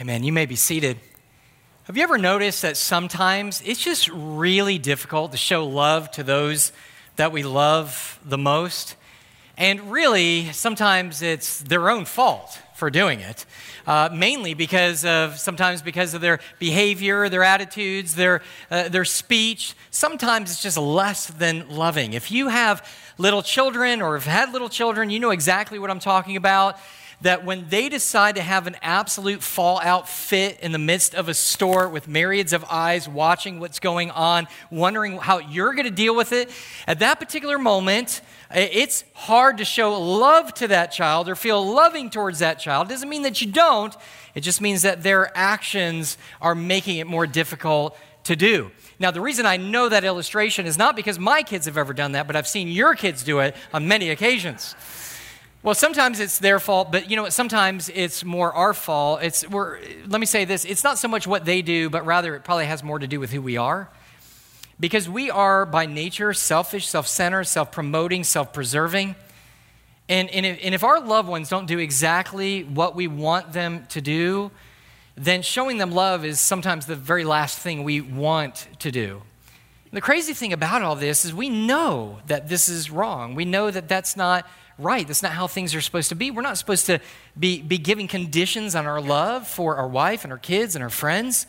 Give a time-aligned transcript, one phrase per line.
[0.00, 0.24] Amen.
[0.24, 0.98] You may be seated.
[1.84, 6.72] Have you ever noticed that sometimes it's just really difficult to show love to those
[7.14, 8.96] that we love the most?
[9.56, 13.46] And really, sometimes it's their own fault for doing it,
[13.86, 18.42] uh, mainly because of sometimes because of their behavior, their attitudes, their,
[18.72, 19.76] uh, their speech.
[19.92, 22.14] Sometimes it's just less than loving.
[22.14, 22.84] If you have
[23.16, 26.80] little children or have had little children, you know exactly what I'm talking about
[27.22, 31.34] that when they decide to have an absolute fallout fit in the midst of a
[31.34, 36.14] store with myriads of eyes watching what's going on, wondering how you're going to deal
[36.14, 36.50] with it,
[36.86, 38.20] at that particular moment,
[38.54, 42.88] it's hard to show love to that child or feel loving towards that child.
[42.88, 43.94] It doesn't mean that you don't,
[44.34, 48.70] it just means that their actions are making it more difficult to do.
[48.98, 52.12] Now, the reason I know that illustration is not because my kids have ever done
[52.12, 54.74] that, but I've seen your kids do it on many occasions.
[55.64, 57.32] Well, sometimes it's their fault, but you know what?
[57.32, 59.22] Sometimes it's more our fault.
[59.22, 62.36] It's we're, let me say this: it's not so much what they do, but rather
[62.36, 63.88] it probably has more to do with who we are,
[64.78, 69.14] because we are by nature selfish, self-centered, self-promoting, self-preserving,
[70.10, 73.86] and and if, and if our loved ones don't do exactly what we want them
[73.86, 74.50] to do,
[75.16, 79.22] then showing them love is sometimes the very last thing we want to do.
[79.94, 83.34] The crazy thing about all this is we know that this is wrong.
[83.34, 84.46] We know that that's not
[84.78, 85.06] right.
[85.06, 86.30] That's not how things are supposed to be.
[86.30, 87.00] We're not supposed to
[87.38, 90.90] be, be giving conditions on our love for our wife and our kids and our
[90.90, 91.46] friends.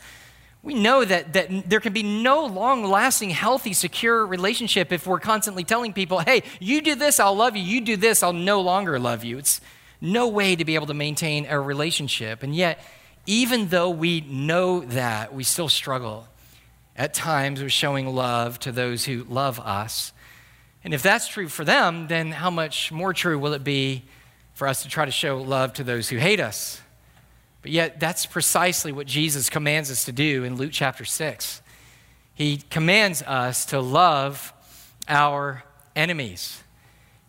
[0.61, 5.19] We know that, that there can be no long lasting, healthy, secure relationship if we're
[5.19, 7.61] constantly telling people, hey, you do this, I'll love you.
[7.61, 9.37] You do this, I'll no longer love you.
[9.37, 9.61] It's
[10.01, 12.41] no way to be able to maintain a relationship.
[12.41, 12.79] And yet,
[13.27, 16.27] even though we know that, we still struggle
[16.95, 20.13] at times with showing love to those who love us.
[20.86, 24.03] And if that's true for them, then how much more true will it be
[24.53, 26.80] for us to try to show love to those who hate us?
[27.64, 31.63] But yet, that's precisely what Jesus commands us to do in Luke chapter 6.
[32.36, 34.53] He commands us to love
[35.08, 35.63] our
[35.95, 36.62] enemies.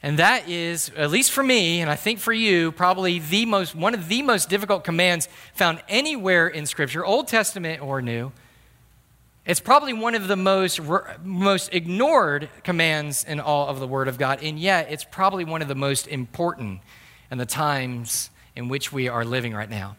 [0.02, 3.74] And that is, at least for me, and I think for you, probably the most,
[3.74, 8.32] one of the most difficult commands found anywhere in Scripture, Old Testament or New.
[9.46, 10.80] It's probably one of the most,
[11.22, 15.62] most ignored commands in all of the Word of God, and yet it's probably one
[15.62, 16.80] of the most important
[17.30, 19.96] in the times in which we are living right now.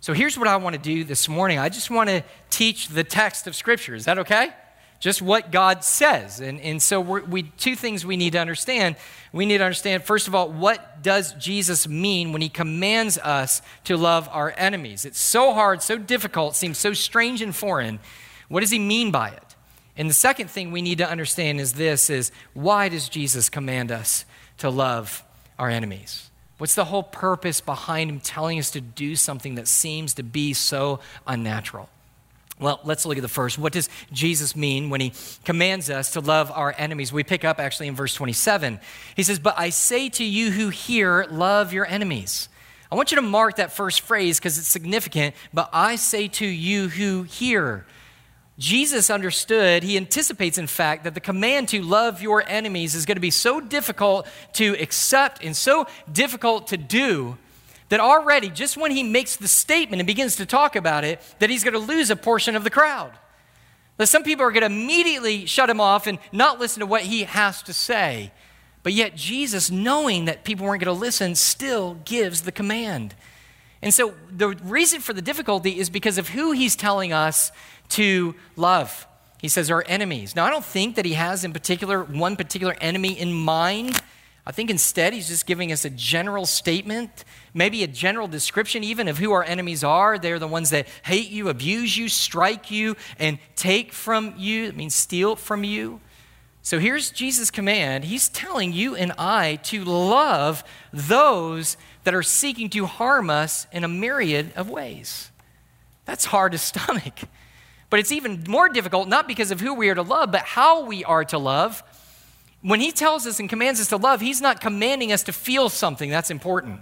[0.00, 1.58] So here's what I want to do this morning.
[1.58, 3.96] I just want to teach the text of Scripture.
[3.96, 4.50] Is that okay?
[5.00, 6.38] Just what God says.
[6.38, 8.94] And, and so we two things we need to understand.
[9.32, 13.60] We need to understand, first of all, what does Jesus mean when he commands us
[13.84, 15.04] to love our enemies?
[15.04, 17.98] It's so hard, so difficult, seems so strange and foreign.
[18.54, 19.56] What does he mean by it?
[19.96, 23.90] And the second thing we need to understand is this is why does Jesus command
[23.90, 24.24] us
[24.58, 25.24] to love
[25.58, 26.30] our enemies?
[26.58, 30.52] What's the whole purpose behind him telling us to do something that seems to be
[30.52, 31.88] so unnatural?
[32.60, 33.58] Well, let's look at the first.
[33.58, 35.12] What does Jesus mean when he
[35.44, 37.12] commands us to love our enemies?
[37.12, 38.78] We pick up actually in verse 27.
[39.16, 42.48] He says, But I say to you who hear, love your enemies.
[42.92, 45.34] I want you to mark that first phrase because it's significant.
[45.52, 47.84] But I say to you who hear,
[48.58, 53.16] Jesus understood, he anticipates, in fact, that the command to love your enemies is going
[53.16, 57.36] to be so difficult to accept and so difficult to do
[57.88, 61.50] that already, just when he makes the statement and begins to talk about it, that
[61.50, 63.12] he's going to lose a portion of the crowd.
[63.96, 67.02] That some people are going to immediately shut him off and not listen to what
[67.02, 68.32] he has to say.
[68.82, 73.14] But yet, Jesus, knowing that people weren't going to listen, still gives the command.
[73.84, 77.52] And so, the reason for the difficulty is because of who he's telling us
[77.90, 79.06] to love.
[79.42, 80.34] He says our enemies.
[80.34, 84.00] Now, I don't think that he has in particular one particular enemy in mind.
[84.46, 89.06] I think instead he's just giving us a general statement, maybe a general description even
[89.06, 90.18] of who our enemies are.
[90.18, 94.64] They're the ones that hate you, abuse you, strike you, and take from you.
[94.64, 96.00] It means steal from you.
[96.62, 98.04] So here's Jesus' command.
[98.04, 103.84] He's telling you and I to love those that are seeking to harm us in
[103.84, 105.30] a myriad of ways.
[106.04, 107.20] That's hard to stomach.
[107.90, 110.84] But it's even more difficult, not because of who we are to love, but how
[110.84, 111.82] we are to love.
[112.60, 115.68] When he tells us and commands us to love, he's not commanding us to feel
[115.68, 116.10] something.
[116.10, 116.80] That's important.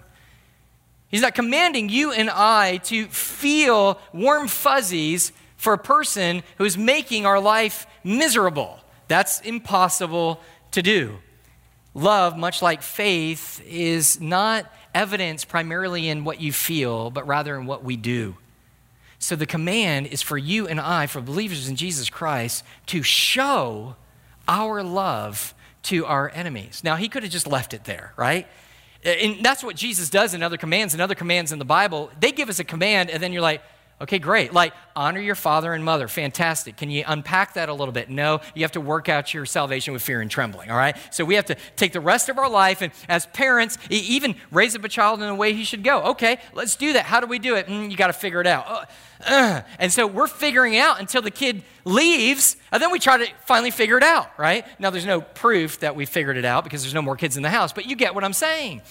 [1.09, 7.27] He's not commanding you and I to feel warm fuzzies for a person who's making
[7.27, 8.81] our life miserable.
[9.09, 11.19] That's impossible to do.
[11.95, 17.67] Love, much like faith, is not evidence primarily in what you feel, but rather in
[17.67, 18.37] what we do.
[19.19, 23.95] So the command is for you and I, for believers in Jesus Christ, to show
[24.49, 25.55] our love
[25.85, 26.83] to our enemies.
[26.83, 28.47] Now, he could have just left it there, right?
[29.05, 32.11] And that's what Jesus does in other commands and other commands in the Bible.
[32.21, 33.63] They give us a command, and then you're like,
[34.03, 34.53] Okay, great.
[34.53, 36.09] Like, honor your father and mother.
[36.09, 36.77] Fantastic.
[36.77, 38.11] Can you unpack that a little bit?
[38.11, 40.97] No, you have to work out your salvation with fear and trembling, all right?
[41.13, 44.75] So we have to take the rest of our life and, as parents, even raise
[44.75, 46.03] up a child in the way he should go.
[46.03, 47.05] Okay, let's do that.
[47.05, 47.69] How do we do it?
[47.69, 48.67] Mm, you got to figure it out.
[48.67, 48.85] Uh,
[49.25, 49.61] uh.
[49.79, 53.33] And so we're figuring it out until the kid leaves, and then we try to
[53.45, 54.67] finally figure it out, right?
[54.81, 57.45] Now, there's no proof that we figured it out because there's no more kids in
[57.45, 58.83] the house, but you get what I'm saying.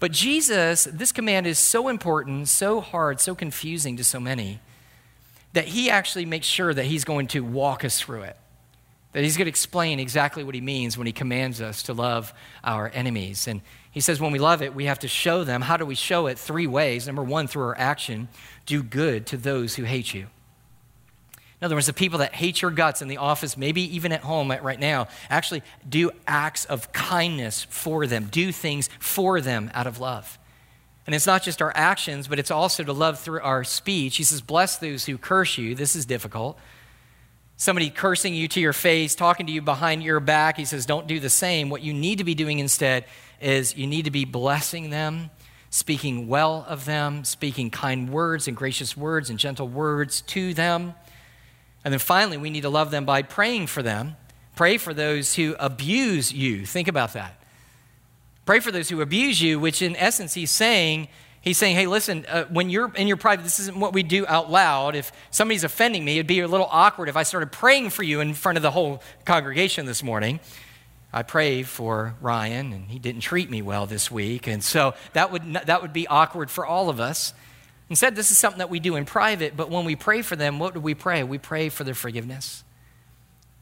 [0.00, 4.58] But Jesus, this command is so important, so hard, so confusing to so many
[5.52, 8.36] that he actually makes sure that he's going to walk us through it.
[9.12, 12.32] That he's going to explain exactly what he means when he commands us to love
[12.64, 13.46] our enemies.
[13.46, 13.60] And
[13.90, 15.60] he says when we love it, we have to show them.
[15.60, 16.38] How do we show it?
[16.38, 17.06] Three ways.
[17.06, 18.28] Number one, through our action
[18.66, 20.28] do good to those who hate you.
[21.60, 24.22] In other words, the people that hate your guts in the office, maybe even at
[24.22, 29.86] home right now, actually do acts of kindness for them, do things for them out
[29.86, 30.38] of love.
[31.06, 34.16] And it's not just our actions, but it's also to love through our speech.
[34.16, 35.74] He says, Bless those who curse you.
[35.74, 36.58] This is difficult.
[37.56, 40.56] Somebody cursing you to your face, talking to you behind your back.
[40.56, 41.68] He says, Don't do the same.
[41.68, 43.04] What you need to be doing instead
[43.40, 45.30] is you need to be blessing them,
[45.68, 50.94] speaking well of them, speaking kind words and gracious words and gentle words to them.
[51.84, 54.16] And then finally, we need to love them by praying for them.
[54.56, 56.66] Pray for those who abuse you.
[56.66, 57.42] Think about that.
[58.44, 61.08] Pray for those who abuse you, which in essence, he's saying,
[61.42, 64.26] He's saying, hey, listen, uh, when you're in your private, this isn't what we do
[64.26, 64.94] out loud.
[64.94, 68.20] If somebody's offending me, it'd be a little awkward if I started praying for you
[68.20, 70.38] in front of the whole congregation this morning.
[71.14, 74.46] I pray for Ryan, and he didn't treat me well this week.
[74.46, 77.32] And so that would, that would be awkward for all of us.
[77.90, 80.60] Instead, this is something that we do in private, but when we pray for them,
[80.60, 81.24] what do we pray?
[81.24, 82.62] We pray for their forgiveness.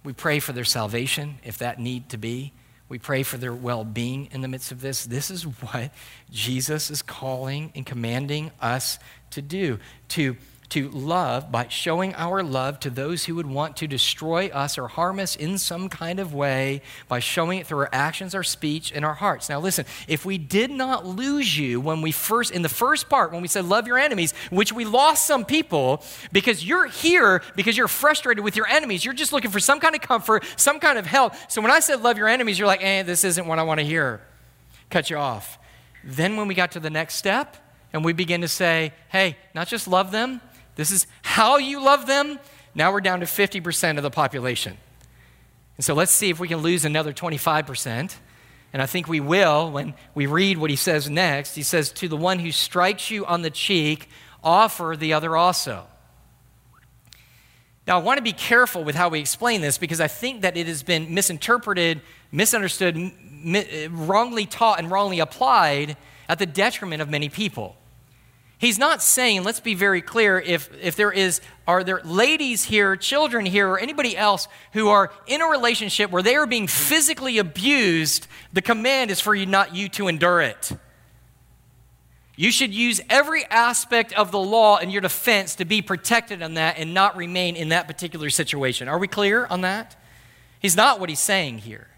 [0.05, 2.53] We pray for their salvation, if that need to be.
[2.91, 5.07] We pray for their well being in the midst of this.
[5.07, 5.93] This is what
[6.31, 8.99] Jesus is calling and commanding us
[9.31, 9.79] to do
[10.09, 10.37] to
[10.71, 14.89] to love by showing our love to those who would want to destroy us or
[14.89, 18.93] harm us in some kind of way by showing it through our actions, our speech,
[18.93, 19.49] and our hearts.
[19.49, 23.33] Now, listen, if we did not lose you when we first, in the first part,
[23.33, 27.77] when we said love your enemies, which we lost some people because you're here because
[27.77, 30.99] you're frustrated with your enemies, you're just looking for some kind of comfort, some kind
[30.99, 31.35] of help.
[31.49, 33.81] So when I said love your enemies, you're like, eh, this isn't what I want
[33.81, 34.21] to hear.
[34.91, 35.59] Cut you off.
[36.05, 37.57] Then when we got to the next step,
[37.93, 40.41] and we begin to say, hey, not just love them,
[40.79, 42.39] this is how you love them.
[42.73, 44.77] Now we're down to 50% of the population.
[45.77, 48.15] And so let's see if we can lose another 25%.
[48.73, 51.57] And I think we will when we read what he says next.
[51.57, 54.09] He says, To the one who strikes you on the cheek,
[54.45, 55.85] offer the other also.
[57.89, 60.57] Now, I want to be careful with how we explain this because I think that
[60.57, 65.97] it has been misinterpreted, misunderstood, mi- wrongly taught, and wrongly applied
[66.29, 67.78] at the detriment of many people.
[68.59, 72.97] He's not saying, let's be very clear, if, if there is, are there ladies here,
[72.97, 77.39] children here, or anybody else who are in a relationship where they are being physically
[77.39, 80.73] abused, the command is for you not you to endure it.
[82.35, 86.55] You should use every aspect of the law in your defense to be protected on
[86.55, 88.89] that and not remain in that particular situation.
[88.89, 89.97] Are we clear on that?
[90.61, 91.89] He's not what he's saying here.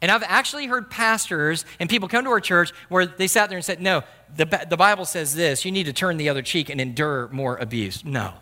[0.00, 3.58] And I've actually heard pastors and people come to our church where they sat there
[3.58, 4.04] and said, No,
[4.34, 5.64] the, the Bible says this.
[5.64, 8.04] You need to turn the other cheek and endure more abuse.
[8.04, 8.34] No,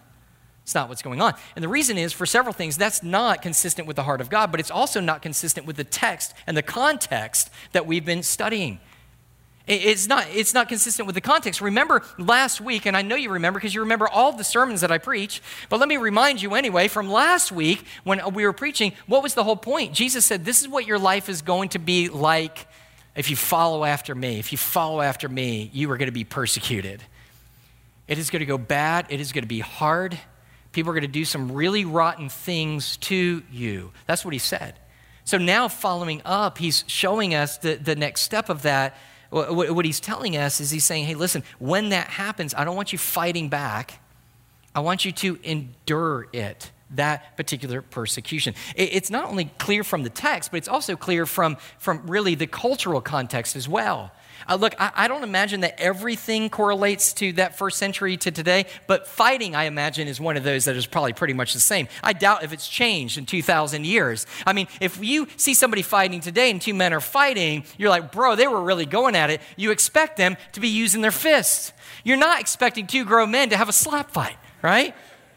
[0.63, 1.35] it's not what's going on.
[1.55, 4.51] And the reason is for several things, that's not consistent with the heart of God,
[4.51, 8.81] but it's also not consistent with the text and the context that we've been studying.
[9.67, 11.61] It's not, it's not consistent with the context.
[11.61, 14.93] Remember last week, and I know you remember because you remember all the sermons that
[14.93, 18.93] I preach, but let me remind you anyway from last week when we were preaching,
[19.09, 19.93] what was the whole point?
[19.93, 22.69] Jesus said, This is what your life is going to be like
[23.17, 24.39] if you follow after me.
[24.39, 27.03] If you follow after me, you are going to be persecuted.
[28.07, 30.17] It is going to go bad, it is going to be hard.
[30.71, 33.93] People are going to do some really rotten things to you.
[34.07, 34.75] That's what he said.
[35.25, 38.95] So now, following up, he's showing us the, the next step of that
[39.45, 42.93] what he's telling us is he's saying, hey, listen, when that happens, I don't want
[42.93, 44.01] you fighting back.
[44.75, 48.55] I want you to endure it, that particular persecution.
[48.75, 52.47] It's not only clear from the text, but it's also clear from, from really the
[52.47, 54.13] cultural context as well.
[54.49, 58.67] Uh, look, I, I, don't imagine that everything correlates to that first century to today,
[58.87, 61.89] but fighting, I imagine, is one of those that is probably pretty much the same.
[62.03, 64.27] I doubt if it's changed in 2,000 years.
[64.47, 68.13] I mean, if you see somebody fighting today and two men are fighting, you're like,
[68.13, 69.41] bro, they were really going at it.
[69.57, 71.73] You expect them to be using their fists.
[72.05, 74.95] You're not expecting two grown men to have a slap fight, right?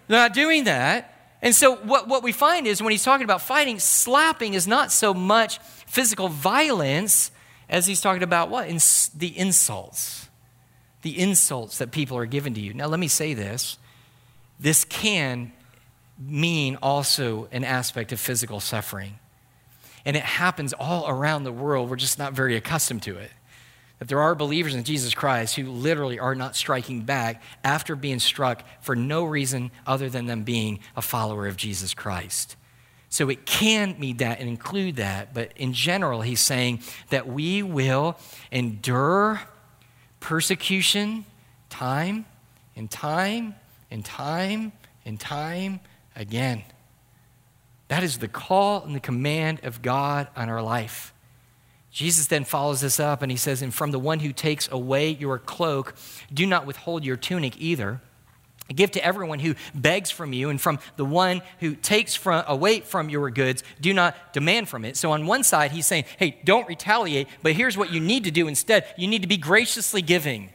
[0.08, 1.16] They're not doing that.
[1.42, 4.92] And so, what, what we find is when he's talking about fighting, slapping is not
[4.92, 7.32] so much physical violence
[7.70, 8.68] as he's talking about what?
[8.68, 10.28] The insults.
[11.02, 12.74] The insults that people are given to you.
[12.74, 13.78] Now, let me say this
[14.60, 15.54] this can
[16.20, 19.20] mean also an aspect of physical suffering.
[20.06, 21.90] And it happens all around the world.
[21.90, 23.32] We're just not very accustomed to it.
[24.00, 28.20] That there are believers in Jesus Christ who literally are not striking back after being
[28.20, 32.56] struck for no reason other than them being a follower of Jesus Christ.
[33.10, 37.64] So it can mean that and include that, but in general, he's saying that we
[37.64, 38.18] will
[38.52, 39.42] endure
[40.20, 41.26] persecution
[41.70, 42.26] time
[42.76, 43.56] and time
[43.90, 44.72] and time
[45.06, 45.80] and time
[46.16, 46.64] again.
[47.88, 51.12] That is the call and the command of God on our life.
[51.92, 55.10] Jesus then follows this up and he says, And from the one who takes away
[55.10, 55.96] your cloak,
[56.32, 58.02] do not withhold your tunic either.
[58.74, 62.82] Give to everyone who begs from you, and from the one who takes from, away
[62.82, 64.96] from your goods, do not demand from it.
[64.96, 68.32] So, on one side, he's saying, Hey, don't retaliate, but here's what you need to
[68.32, 70.52] do instead you need to be graciously giving.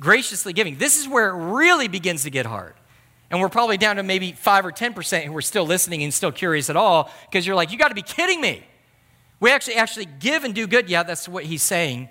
[0.00, 0.78] Graciously giving.
[0.78, 2.74] This is where it really begins to get hard.
[3.30, 6.32] And we're probably down to maybe 5 or 10% who are still listening and still
[6.32, 8.66] curious at all because you're like, You got to be kidding me.
[9.38, 10.90] We actually actually give and do good.
[10.90, 12.08] Yeah, that's what he's saying.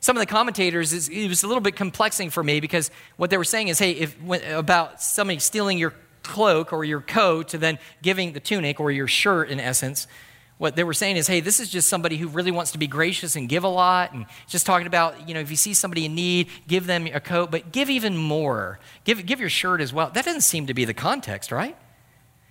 [0.00, 3.38] Some of the commentators, it was a little bit complexing for me because what they
[3.38, 4.16] were saying is, hey, if,
[4.50, 9.06] about somebody stealing your cloak or your coat to then giving the tunic or your
[9.06, 10.06] shirt in essence,
[10.58, 12.86] what they were saying is, hey, this is just somebody who really wants to be
[12.86, 14.12] gracious and give a lot.
[14.12, 17.20] And just talking about, you know, if you see somebody in need, give them a
[17.20, 18.78] coat, but give even more.
[19.04, 20.10] Give, give your shirt as well.
[20.10, 21.76] That doesn't seem to be the context, right?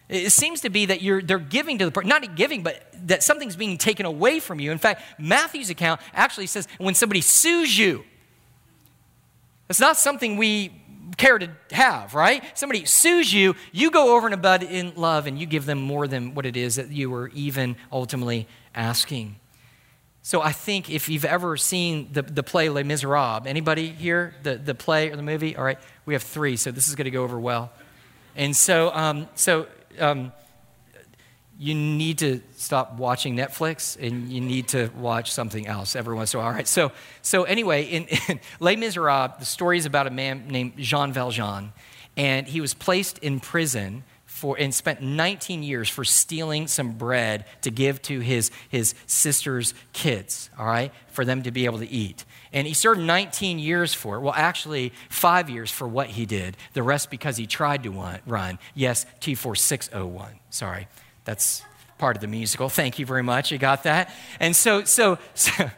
[0.07, 3.23] It seems to be that you're, they're giving to the person, not giving, but that
[3.23, 4.71] something's being taken away from you.
[4.71, 8.03] In fact, Matthew's account actually says when somebody sues you,
[9.67, 10.71] it's not something we
[11.17, 12.43] care to have, right?
[12.57, 16.07] Somebody sues you, you go over and above in love and you give them more
[16.07, 19.37] than what it is that you were even ultimately asking.
[20.21, 24.33] So I think if you've ever seen the, the play Les Miserables, anybody here?
[24.43, 25.55] The, the play or the movie?
[25.55, 27.71] All right, we have three, so this is going to go over well.
[28.35, 29.67] And so, um, so
[29.99, 30.31] um,
[31.57, 36.33] you need to stop watching Netflix and you need to watch something else every once
[36.33, 36.49] in a while.
[36.49, 36.67] All right.
[36.67, 41.13] So, so anyway, in, in Les Miserables, the story is about a man named Jean
[41.13, 41.71] Valjean,
[42.17, 44.03] and he was placed in prison
[44.45, 49.73] for and spent 19 years for stealing some bread to give to his, his sister's
[49.91, 52.25] kids, all right, for them to be able to eat.
[52.53, 54.19] And he served 19 years for it.
[54.19, 56.57] Well, actually, five years for what he did.
[56.73, 58.59] The rest because he tried to run.
[58.75, 60.27] Yes, T4601.
[60.51, 60.87] Sorry,
[61.23, 61.63] that's
[61.97, 62.69] part of the musical.
[62.69, 63.51] Thank you very much.
[63.51, 64.13] You got that?
[64.39, 65.71] And so, so, so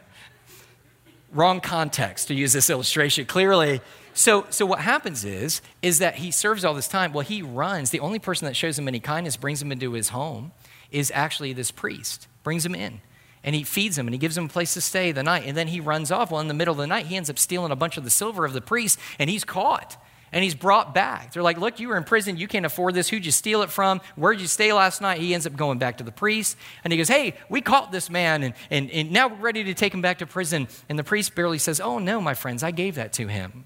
[1.32, 3.24] wrong context to use this illustration.
[3.24, 3.80] Clearly,
[4.18, 7.12] so, so what happens is, is that he serves all this time.
[7.12, 7.90] Well, he runs.
[7.90, 10.50] The only person that shows him any kindness, brings him into his home,
[10.90, 12.26] is actually this priest.
[12.42, 13.00] Brings him in.
[13.44, 15.44] And he feeds him and he gives him a place to stay the night.
[15.46, 16.32] And then he runs off.
[16.32, 18.10] Well, in the middle of the night, he ends up stealing a bunch of the
[18.10, 19.96] silver of the priest and he's caught.
[20.32, 21.32] And he's brought back.
[21.32, 22.36] They're like, Look, you were in prison.
[22.36, 23.08] You can't afford this.
[23.08, 24.00] Who'd you steal it from?
[24.16, 25.20] Where'd you stay last night?
[25.20, 26.56] He ends up going back to the priest.
[26.82, 28.42] And he goes, Hey, we caught this man.
[28.42, 30.66] And, and, and now we're ready to take him back to prison.
[30.88, 33.64] And the priest barely says, Oh, no, my friends, I gave that to him.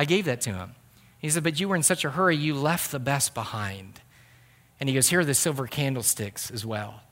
[0.00, 0.74] I gave that to him.
[1.18, 4.00] He said, But you were in such a hurry, you left the best behind.
[4.80, 7.02] And he goes, Here are the silver candlesticks as well.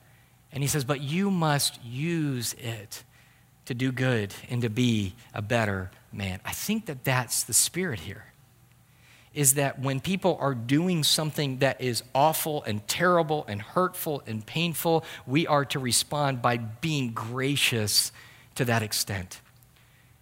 [0.51, 3.03] And he says, But you must use it
[3.65, 6.39] to do good and to be a better man.
[6.43, 8.25] I think that that's the spirit here.
[9.35, 14.43] Is that when people are doing something that is awful and terrible and hurtful and
[14.43, 18.11] painful, we are to respond by being gracious
[18.55, 19.41] to that extent.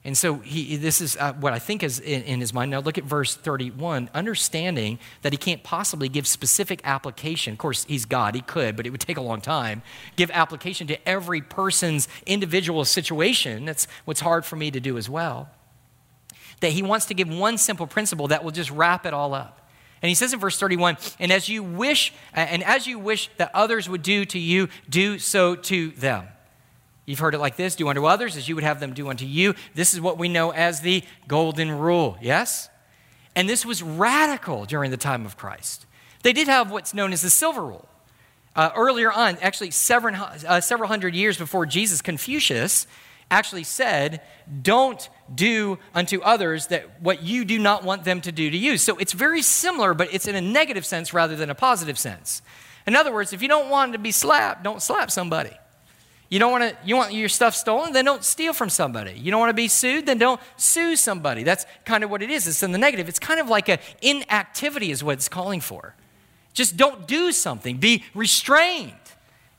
[0.08, 2.72] And so he, this is uh, what I think is in, in, his mind.
[2.72, 4.10] Now look at verse 31.
[4.14, 7.52] Understanding that he can't possibly give specific application.
[7.52, 8.34] Of course, he's God.
[8.34, 9.82] He could, but it would take a long time.
[10.16, 13.66] Give application to every person's individual situation.
[13.66, 15.50] That's what's hard for me to do as well.
[16.62, 19.70] That he wants to give one simple principle that will just wrap it all up.
[20.02, 23.52] And he says in verse 31, and as you wish, and as you wish that
[23.54, 26.30] others would do to you, do so to them.
[27.08, 29.26] You've heard it like this do unto others as you would have them do unto
[29.26, 29.56] you.
[29.74, 32.70] This is what we know as the golden rule, yes?
[33.34, 35.86] And this was radical during the time of Christ.
[36.24, 37.88] They did have what's known as the silver rule.
[38.58, 42.88] Uh, earlier on, actually several, uh, several hundred years before Jesus, Confucius
[43.32, 44.22] actually said,
[44.62, 48.78] Don't do unto others that what you do not want them to do to you.
[48.78, 52.42] So it's very similar, but it's in a negative sense rather than a positive sense.
[52.86, 55.56] In other words, if you don't want to be slapped, don't slap somebody.
[56.30, 59.14] You don't want to you want your stuff stolen, then don't steal from somebody.
[59.14, 61.44] You don't want to be sued, then don't sue somebody.
[61.44, 62.48] That's kind of what it is.
[62.48, 63.08] It's in the negative.
[63.08, 65.96] It's kind of like an inactivity is what it's calling for.
[66.54, 67.78] Just don't do something.
[67.78, 68.94] Be restrained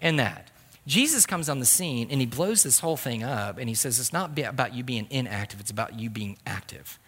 [0.01, 0.51] in that.
[0.87, 4.01] Jesus comes on the scene and he blows this whole thing up and he says
[4.01, 6.99] it's not about you being inactive, it's about you being active.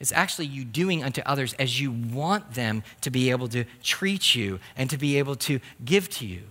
[0.00, 4.34] It's actually you doing unto others as you want them to be able to treat
[4.34, 6.44] you and to be able to give to you.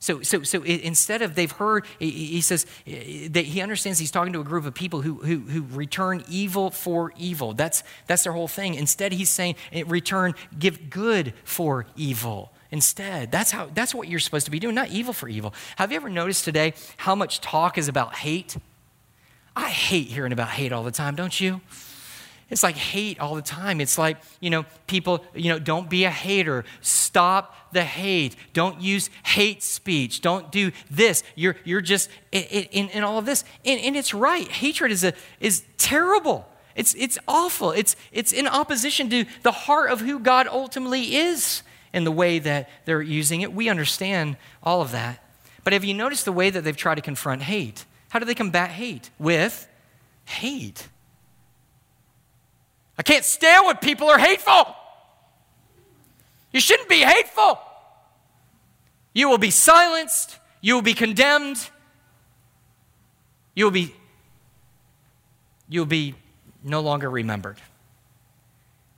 [0.00, 4.32] So, so, so instead of they've heard, he says eh, that he understands he's talking
[4.32, 7.52] to a group of people who, who, who return evil for evil.
[7.52, 8.74] That's, that's their whole thing.
[8.74, 12.52] Instead, he's saying, eh, return, give good for evil.
[12.70, 15.52] Instead, that's, how, that's what you're supposed to be doing, not evil for evil.
[15.76, 18.56] Have you ever noticed today how much talk is about hate?
[19.56, 21.60] I hate hearing about hate all the time, don't you?
[22.50, 23.80] It's like hate all the time.
[23.80, 26.64] It's like, you know, people, you know, don't be a hater.
[26.80, 28.36] Stop the hate.
[28.54, 30.22] Don't use hate speech.
[30.22, 31.22] Don't do this.
[31.34, 33.44] You're, you're just in, in all of this.
[33.66, 34.48] And, and it's right.
[34.48, 36.48] Hatred is, a, is terrible.
[36.74, 37.72] It's, it's awful.
[37.72, 41.62] It's, it's in opposition to the heart of who God ultimately is
[41.92, 43.52] in the way that they're using it.
[43.52, 45.22] We understand all of that.
[45.64, 47.84] But have you noticed the way that they've tried to confront hate?
[48.08, 49.10] How do they combat hate?
[49.18, 49.68] With
[50.24, 50.88] hate.
[52.98, 54.74] I can't stand when people are hateful.
[56.52, 57.58] You shouldn't be hateful.
[59.12, 60.38] You will be silenced.
[60.60, 61.70] You will be condemned.
[63.54, 63.94] You will be,
[65.68, 66.14] you will be
[66.64, 67.58] no longer remembered.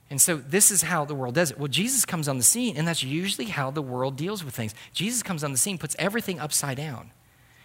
[0.09, 1.59] And so this is how the world does it.
[1.59, 4.75] Well, Jesus comes on the scene, and that's usually how the world deals with things.
[4.93, 7.11] Jesus comes on the scene, puts everything upside down.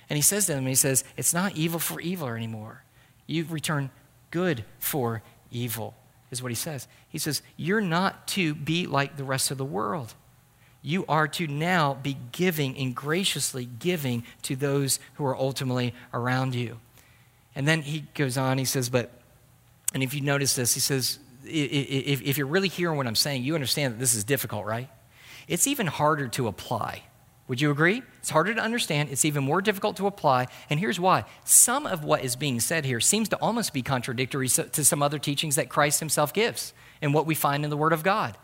[0.08, 2.84] And he says to them, he says, It's not evil for evil anymore.
[3.26, 3.90] You return
[4.30, 5.94] good for evil
[6.30, 6.88] is what he says.
[7.08, 10.14] He says, You're not to be like the rest of the world.
[10.82, 16.54] You are to now be giving and graciously giving to those who are ultimately around
[16.54, 16.78] you.
[17.56, 19.10] And then he goes on, he says, But,
[19.94, 21.18] and if you notice this, he says,
[21.48, 24.88] if, you're really hearing what I'm saying, you understand that this is difficult, right?
[25.48, 27.02] It's even harder to apply.
[27.48, 28.02] Would you agree?
[28.18, 29.10] It's harder to understand.
[29.10, 30.48] It's even more difficult to apply.
[30.68, 31.24] And here's why.
[31.44, 35.18] Some of what is being said here seems to almost be contradictory to some other
[35.18, 38.36] teachings that Christ himself gives and what we find in the Word of God.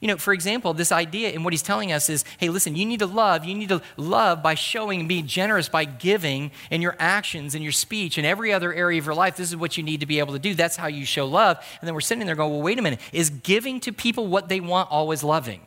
[0.00, 2.86] You know, for example, this idea and what he's telling us is hey, listen, you
[2.86, 3.44] need to love.
[3.44, 7.64] You need to love by showing and being generous by giving in your actions and
[7.64, 9.36] your speech and every other area of your life.
[9.36, 10.54] This is what you need to be able to do.
[10.54, 11.58] That's how you show love.
[11.80, 13.00] And then we're sitting there going, well, wait a minute.
[13.12, 15.62] Is giving to people what they want always loving?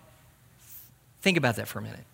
[1.22, 2.06] Think about that for a minute.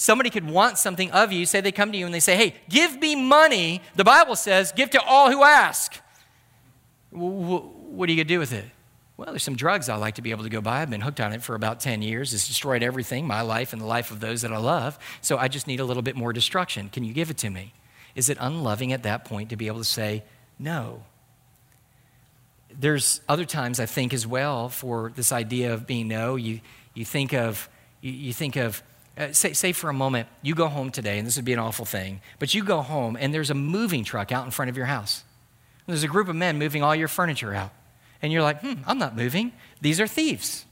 [0.00, 1.44] Somebody could want something of you.
[1.44, 3.82] Say they come to you and they say, Hey, give me money.
[3.96, 6.00] The Bible says, Give to all who ask.
[7.10, 8.64] What are you going to do with it?
[9.16, 10.82] Well, there's some drugs I like to be able to go buy.
[10.82, 12.32] I've been hooked on it for about 10 years.
[12.32, 14.96] It's destroyed everything, my life and the life of those that I love.
[15.20, 16.90] So I just need a little bit more destruction.
[16.90, 17.74] Can you give it to me?
[18.14, 20.22] Is it unloving at that point to be able to say
[20.60, 21.02] no?
[22.72, 26.36] There's other times I think as well for this idea of being no.
[26.36, 26.60] You,
[26.94, 27.68] you think of,
[28.00, 28.84] you, you think of,
[29.18, 31.58] uh, say, say for a moment, you go home today, and this would be an
[31.58, 34.76] awful thing, but you go home and there's a moving truck out in front of
[34.76, 35.24] your house.
[35.86, 37.72] There's a group of men moving all your furniture out.
[38.22, 39.52] And you're like, hmm, I'm not moving.
[39.80, 40.66] These are thieves.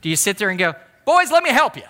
[0.00, 0.74] Do you sit there and go,
[1.04, 1.84] boys, let me help you?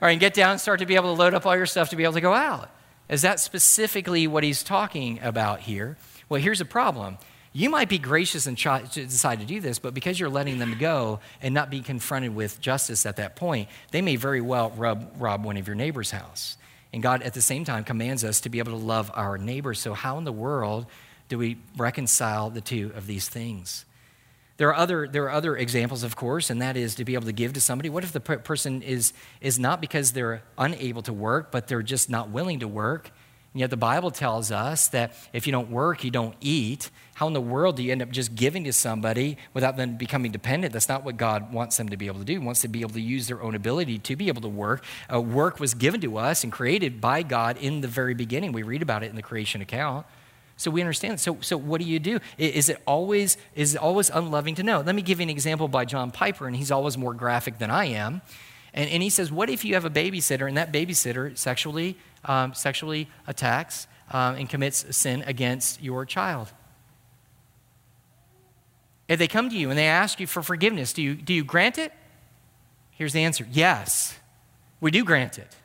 [0.00, 1.90] Or you get down and start to be able to load up all your stuff
[1.90, 2.70] to be able to go out.
[3.08, 5.96] Is that specifically what he's talking about here?
[6.28, 7.18] Well, here's a problem.
[7.52, 10.58] You might be gracious and try, to decide to do this, but because you're letting
[10.60, 14.70] them go and not be confronted with justice at that point, they may very well
[14.70, 16.56] rob, rob one of your neighbor's house.
[16.92, 19.80] And God, at the same time, commands us to be able to love our neighbors.
[19.80, 20.86] So, how in the world
[21.28, 23.84] do we reconcile the two of these things?
[24.56, 27.26] There are other, there are other examples, of course, and that is to be able
[27.26, 27.88] to give to somebody.
[27.88, 32.10] What if the person is, is not because they're unable to work, but they're just
[32.10, 33.10] not willing to work?
[33.52, 36.90] And yet the Bible tells us that if you don't work, you don't eat.
[37.14, 40.30] How in the world do you end up just giving to somebody without them becoming
[40.30, 40.72] dependent?
[40.72, 42.34] That's not what God wants them to be able to do.
[42.34, 44.84] He wants to be able to use their own ability to be able to work.
[45.12, 48.52] Uh, work was given to us and created by God in the very beginning.
[48.52, 50.06] We read about it in the creation account.
[50.56, 51.18] So we understand.
[51.18, 52.20] So, so what do you do?
[52.38, 54.80] Is it always is it always unloving to know?
[54.80, 57.70] Let me give you an example by John Piper, and he's always more graphic than
[57.70, 58.22] I am.
[58.72, 62.54] And, and he says, what if you have a babysitter and that babysitter sexually um,
[62.54, 66.52] sexually attacks um, and commits sin against your child.
[69.08, 71.44] If they come to you and they ask you for forgiveness, do you, do you
[71.44, 71.92] grant it?
[72.90, 74.18] Here's the answer yes,
[74.80, 75.56] we do grant it.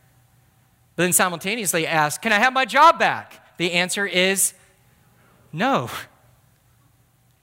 [0.96, 3.58] But then simultaneously ask, Can I have my job back?
[3.58, 4.54] The answer is
[5.52, 5.90] no.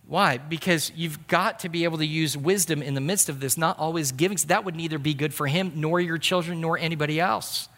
[0.06, 0.36] Why?
[0.38, 3.78] Because you've got to be able to use wisdom in the midst of this, not
[3.78, 4.36] always giving.
[4.48, 7.68] That would neither be good for him, nor your children, nor anybody else.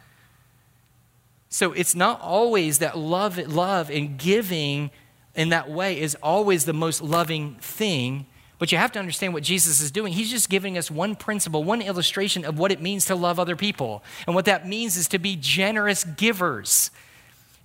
[1.55, 4.91] So it's not always that love, love and giving
[5.37, 8.27] in that way is always the most loving thing,
[8.59, 10.13] But you have to understand what Jesus is doing.
[10.13, 13.55] He's just giving us one principle, one illustration of what it means to love other
[13.55, 14.03] people.
[14.27, 16.91] And what that means is to be generous givers.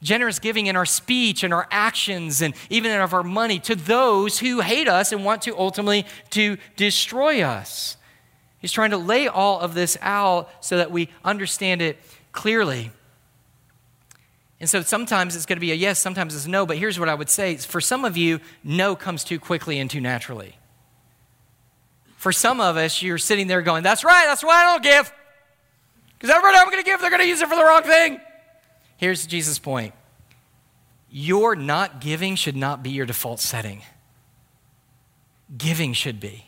[0.03, 4.37] Generous giving in our speech and our actions and even of our money to those
[4.37, 7.97] who hate us and want to ultimately to destroy us.
[8.59, 11.97] He's trying to lay all of this out so that we understand it
[12.31, 12.91] clearly.
[14.59, 17.07] And so sometimes it's going to be a yes, sometimes it's no, but here's what
[17.07, 17.55] I would say.
[17.55, 20.57] For some of you, no comes too quickly and too naturally.
[22.17, 25.13] For some of us, you're sitting there going, That's right, that's why I don't give.
[26.17, 27.83] Because every time I'm going to give, they're going to use it for the wrong
[27.83, 28.19] thing.
[28.97, 29.93] Here's Jesus' point
[31.11, 33.81] your not giving should not be your default setting,
[35.57, 36.45] giving should be.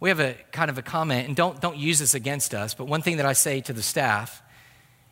[0.00, 2.86] We have a kind of a comment, and don't, don't use this against us, but
[2.86, 4.42] one thing that I say to the staff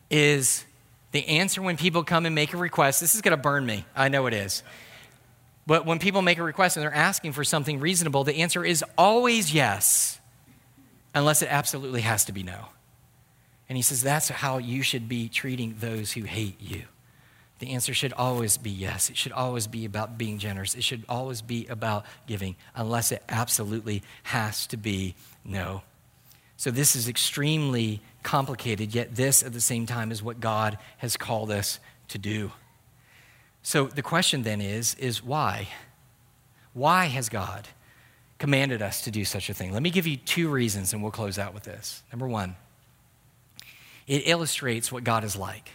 [0.09, 0.65] is
[1.11, 3.85] the answer when people come and make a request, this is going to burn me.
[3.95, 4.63] I know it is.
[5.65, 8.83] But when people make a request and they're asking for something reasonable, the answer is
[8.97, 10.19] always yes,
[11.13, 12.65] unless it absolutely has to be no.
[13.67, 16.83] And he says that's how you should be treating those who hate you.
[17.59, 19.09] The answer should always be yes.
[19.09, 20.73] It should always be about being generous.
[20.73, 25.83] It should always be about giving, unless it absolutely has to be no.
[26.59, 31.15] So, this is extremely complicated, yet, this at the same time is what God has
[31.15, 32.51] called us to do.
[33.63, 35.69] So, the question then is, is why?
[36.73, 37.69] Why has God
[38.39, 39.71] commanded us to do such a thing?
[39.71, 42.03] Let me give you two reasons, and we'll close out with this.
[42.11, 42.57] Number one,
[44.05, 45.71] it illustrates what God is like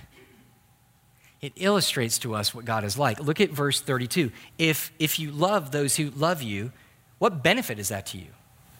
[1.40, 3.20] it illustrates to us what God is like.
[3.20, 4.32] Look at verse 32.
[4.56, 6.72] If, if you love those who love you,
[7.18, 8.28] what benefit is that to you?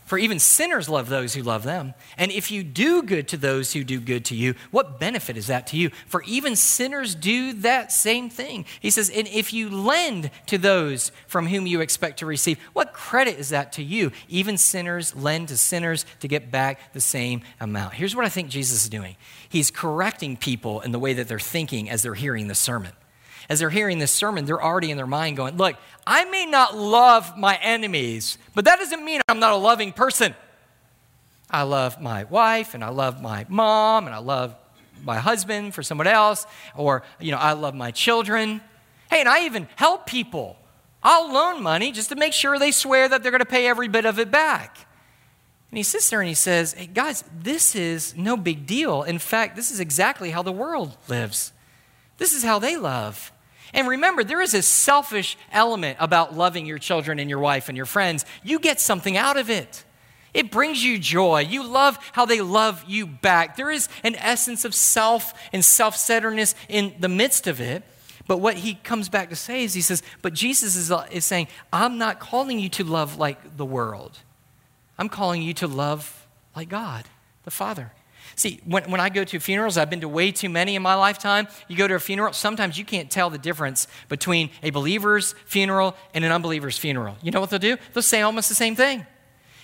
[0.05, 1.95] For even sinners love those who love them.
[2.19, 5.47] And if you do good to those who do good to you, what benefit is
[5.47, 5.91] that to you?
[6.07, 8.67] For even sinners do that same thing.
[8.81, 12.93] He says, And if you lend to those from whom you expect to receive, what
[12.93, 14.13] credit is that to you?
[14.29, 17.95] Even sinners lend to sinners to get back the same amount.
[17.95, 19.17] Here's what I think Jesus is doing
[19.49, 22.93] He's correcting people in the way that they're thinking as they're hearing the sermon
[23.49, 25.77] as they're hearing this sermon, they're already in their mind going, Look,
[26.07, 30.35] I may not love my enemies, but that doesn't mean I'm not a loving person.
[31.51, 34.57] I love my wife, and I love my mom, and I love
[35.05, 38.61] my husband for someone else, or, you know, I love my children.
[39.11, 40.57] Hey, and I even help people.
[41.03, 43.89] I'll loan money just to make sure they swear that they're going to pay every
[43.89, 44.87] bit of it back.
[45.71, 49.03] And he sits there and he says, Hey, guys, this is no big deal.
[49.03, 51.53] In fact, this is exactly how the world lives.
[52.17, 53.33] This is how they love.
[53.73, 57.77] And remember, there is a selfish element about loving your children and your wife and
[57.77, 58.25] your friends.
[58.43, 59.85] You get something out of it.
[60.35, 61.41] It brings you joy.
[61.41, 63.57] You love how they love you back.
[63.57, 67.85] There is an essence of self and self centeredness in the midst of it.
[68.27, 71.25] But what he comes back to say is, he says, But Jesus is, uh, is
[71.25, 74.19] saying, I'm not calling you to love like the world.
[74.99, 77.05] I'm calling you to love like God,
[77.45, 77.93] the Father.
[78.37, 80.95] See, when, when I go to funerals, I've been to way too many in my
[80.95, 81.49] lifetime.
[81.69, 85.95] You go to a funeral, sometimes you can't tell the difference between a believer's funeral
[86.13, 87.17] and an unbeliever's funeral.
[87.23, 87.77] You know what they'll do?
[87.93, 89.07] They'll say almost the same thing.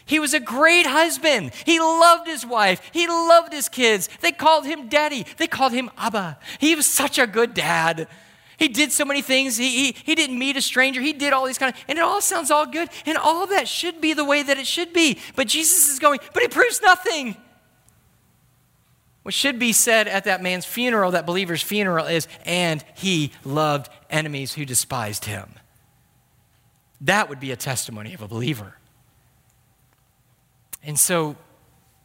[0.06, 1.52] He was a great husband.
[1.64, 2.80] He loved his wife.
[2.92, 4.08] He loved his kids.
[4.20, 5.24] They called him daddy.
[5.36, 6.38] They called him Abba.
[6.58, 8.08] He was such a good dad.
[8.56, 9.56] He did so many things.
[9.56, 11.00] He, he, he didn't meet a stranger.
[11.00, 12.88] He did all these kind of, and it all sounds all good.
[13.06, 15.18] And all that should be the way that it should be.
[15.34, 17.36] But Jesus is going, but it proves nothing.
[19.22, 23.90] What should be said at that man's funeral, that believer's funeral, is, and he loved
[24.08, 25.50] enemies who despised him.
[27.02, 28.76] That would be a testimony of a believer.
[30.82, 31.36] And so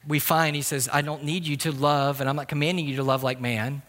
[0.08, 2.97] we find he says, I don't need you to love, and I'm not commanding you
[2.97, 3.82] to love like man.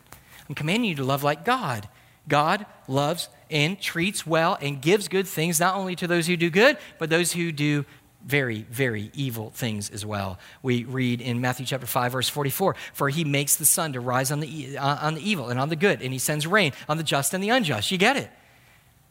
[0.49, 1.89] I'm commanding you to love like God.
[2.29, 6.51] God loves and treats well and gives good things not only to those who do
[6.51, 7.85] good, but those who do
[8.27, 10.39] very, very evil things as well.
[10.61, 14.33] We read in Matthew chapter 5, verse 44 For he makes the sun to rise
[14.33, 16.97] on the, uh, on the evil and on the good, and he sends rain on
[16.97, 17.91] the just and the unjust.
[17.93, 18.31] You get it.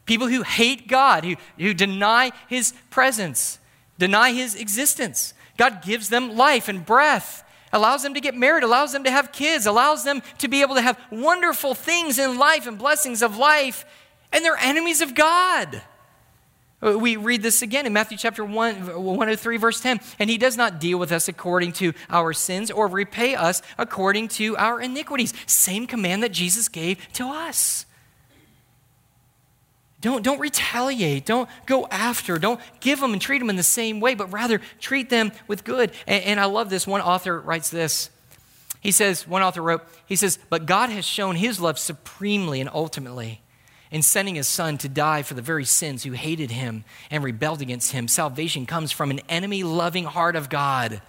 [0.04, 3.58] People who hate God, who, who deny his presence,
[3.98, 5.34] deny his existence.
[5.56, 9.32] God gives them life and breath, allows them to get married, allows them to have
[9.32, 13.38] kids, allows them to be able to have wonderful things in life and blessings of
[13.38, 13.86] life,
[14.30, 15.82] and they're enemies of God.
[16.84, 20.00] Uh, we read this again in Matthew chapter 1, 103, verse 10.
[20.18, 24.28] And he does not deal with us according to our sins or repay us according
[24.28, 25.32] to our iniquities.
[25.46, 27.86] Same command that Jesus gave to us.
[30.02, 31.24] Don't, don't retaliate.
[31.24, 32.38] Don't go after.
[32.38, 35.64] Don't give them and treat them in the same way, but rather treat them with
[35.64, 35.90] good.
[36.06, 36.86] And, and I love this.
[36.86, 38.10] One author writes this.
[38.80, 42.70] He says, one author wrote, he says, But God has shown his love supremely and
[42.72, 43.40] ultimately
[43.90, 47.60] in sending his son to die for the very sins who hated him and rebelled
[47.60, 48.08] against him.
[48.08, 51.00] Salvation comes from an enemy loving heart of God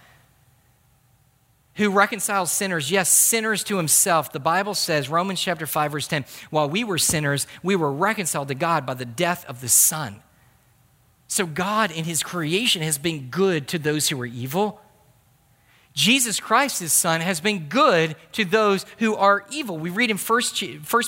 [1.78, 4.32] who reconciles sinners, yes, sinners to himself.
[4.32, 8.48] The Bible says, Romans chapter 5, verse 10, while we were sinners, we were reconciled
[8.48, 10.20] to God by the death of the Son.
[11.28, 14.80] So God in his creation has been good to those who are evil
[15.98, 19.76] Jesus Christ, his son, has been good to those who are evil.
[19.76, 20.42] We read in 1,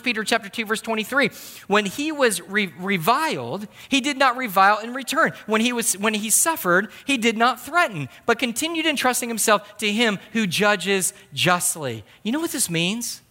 [0.02, 1.30] Peter chapter 2, verse 23.
[1.68, 5.32] When he was re- reviled, he did not revile in return.
[5.46, 9.92] When he, was, when he suffered, he did not threaten, but continued entrusting himself to
[9.92, 12.04] him who judges justly.
[12.24, 13.22] You know what this means?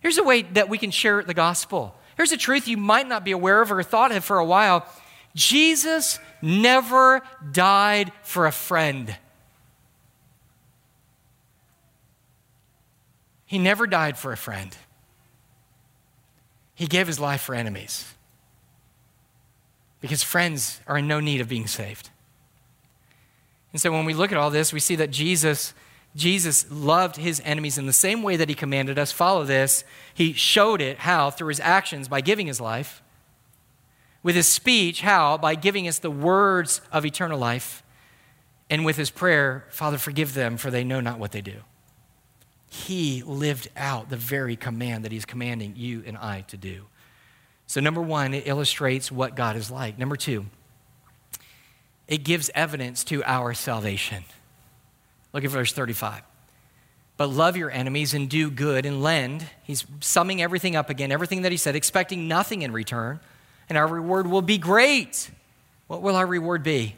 [0.00, 1.94] Here's a way that we can share the gospel.
[2.16, 4.86] Here's a truth you might not be aware of or thought of for a while.
[5.34, 7.20] Jesus never
[7.52, 9.14] died for a friend.
[13.48, 14.76] He never died for a friend,
[16.74, 18.14] He gave His life for enemies.
[20.00, 22.10] Because friends are in no need of being saved.
[23.72, 25.74] And so when we look at all this, we see that Jesus.
[26.14, 29.12] Jesus loved his enemies in the same way that he commanded us.
[29.12, 29.84] Follow this.
[30.14, 31.30] He showed it how?
[31.30, 33.02] Through his actions by giving his life.
[34.22, 35.36] With his speech, how?
[35.36, 37.82] By giving us the words of eternal life.
[38.70, 41.62] And with his prayer, Father, forgive them, for they know not what they do
[42.68, 46.84] he lived out the very command that he's commanding you and I to do.
[47.66, 49.98] So, number one, it illustrates what God is like.
[49.98, 50.46] Number two,
[52.06, 54.24] it gives evidence to our salvation.
[55.32, 56.22] Look at verse 35.
[57.18, 59.44] But love your enemies and do good and lend.
[59.64, 63.20] He's summing everything up again, everything that he said, expecting nothing in return.
[63.68, 65.30] And our reward will be great.
[65.88, 66.96] What will our reward be?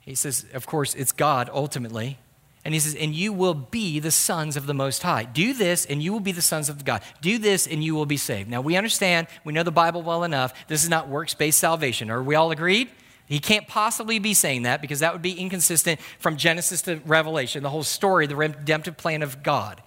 [0.00, 2.18] He says, of course, it's God ultimately.
[2.66, 5.22] And he says, and you will be the sons of the Most High.
[5.22, 7.00] Do this, and you will be the sons of God.
[7.20, 8.50] Do this, and you will be saved.
[8.50, 10.52] Now, we understand, we know the Bible well enough.
[10.66, 12.10] This is not works based salvation.
[12.10, 12.88] Are we all agreed?
[13.26, 17.62] He can't possibly be saying that because that would be inconsistent from Genesis to Revelation,
[17.62, 19.80] the whole story, the redemptive plan of God.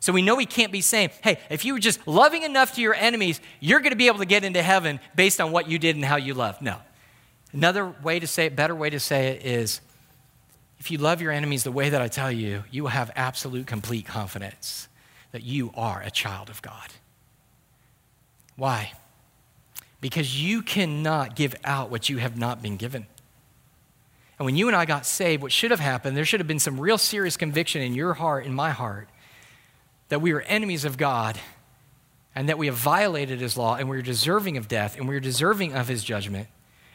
[0.00, 2.80] So we know he can't be saying, hey, if you were just loving enough to
[2.80, 5.78] your enemies, you're going to be able to get into heaven based on what you
[5.78, 6.62] did and how you loved.
[6.62, 6.78] No.
[7.52, 9.80] Another way to say it, better way to say it is,
[10.84, 13.66] if you love your enemies the way that I tell you, you will have absolute,
[13.66, 14.86] complete confidence
[15.32, 16.90] that you are a child of God.
[18.56, 18.92] Why?
[20.02, 23.06] Because you cannot give out what you have not been given.
[24.38, 26.58] And when you and I got saved, what should have happened, there should have been
[26.58, 29.08] some real serious conviction in your heart, in my heart,
[30.10, 31.40] that we are enemies of God
[32.34, 35.72] and that we have violated his law and we're deserving of death and we're deserving
[35.72, 36.48] of his judgment.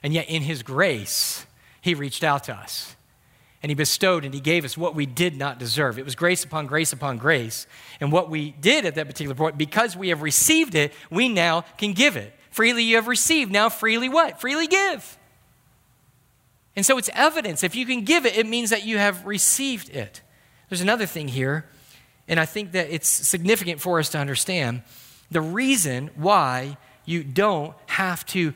[0.04, 1.48] And yet, in his grace,
[1.82, 2.96] he reached out to us
[3.62, 6.00] and he bestowed and he gave us what we did not deserve.
[6.00, 7.68] It was grace upon grace upon grace.
[8.00, 11.62] And what we did at that particular point, because we have received it, we now
[11.78, 12.34] can give it.
[12.52, 14.40] Freely you have received, now freely what?
[14.40, 15.18] Freely give.
[16.76, 17.64] And so it's evidence.
[17.64, 20.22] If you can give it, it means that you have received it.
[20.70, 21.66] There's another thing here,
[22.28, 24.84] and I think that it's significant for us to understand
[25.32, 28.54] the reason why you don't have to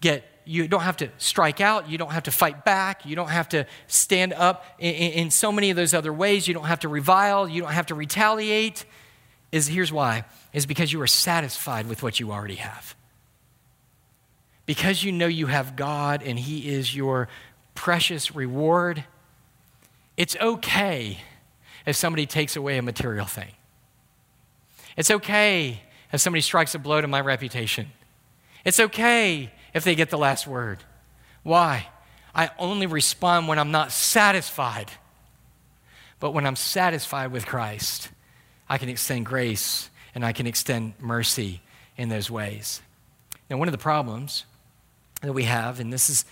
[0.00, 1.88] get you don't have to strike out.
[1.88, 3.06] You don't have to fight back.
[3.06, 6.48] You don't have to stand up in, in, so many of those other ways.
[6.48, 7.48] You don't have to revile.
[7.48, 8.84] You don't have to retaliate.
[9.52, 12.96] Is here's why: is because you are satisfied with what you already have.
[14.66, 17.28] Because you know you have God and He is your
[17.74, 19.04] precious reward.
[20.16, 21.18] It's okay
[21.86, 23.50] if somebody takes away a material thing.
[24.96, 27.90] It's okay if somebody strikes a blow to my reputation.
[28.64, 30.78] It's okay if they get the last word.
[31.42, 31.88] Why?
[32.34, 34.90] I only respond when I'm not satisfied.
[36.20, 38.08] But when I'm satisfied with Christ,
[38.68, 41.60] I can extend grace and I can extend mercy
[41.96, 42.80] in those ways.
[43.50, 44.44] Now, one of the problems
[45.20, 46.24] that we have, and this is,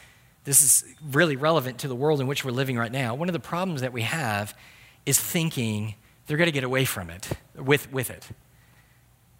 [0.44, 3.32] this is really relevant to the world in which we're living right now, one of
[3.32, 4.56] the problems that we have
[5.04, 8.26] is thinking they're going to get away from it, with, with it.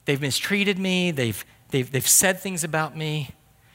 [0.05, 3.31] They've mistreated me, they've, they've, they've said things about me,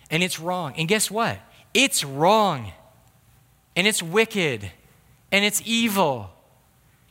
[0.10, 0.74] and it's wrong.
[0.78, 1.39] And guess what?
[1.74, 2.72] It's wrong.
[3.76, 4.72] And it's wicked.
[5.32, 6.30] And it's evil.